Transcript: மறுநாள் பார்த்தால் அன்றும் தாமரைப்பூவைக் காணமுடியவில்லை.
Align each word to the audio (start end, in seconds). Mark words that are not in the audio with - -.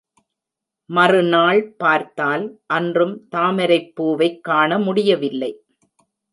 மறுநாள் 0.89 1.73
பார்த்தால் 1.77 2.59
அன்றும் 2.65 3.27
தாமரைப்பூவைக் 3.35 4.41
காணமுடியவில்லை. 4.49 5.51